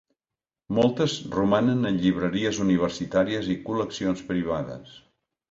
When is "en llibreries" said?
1.89-2.63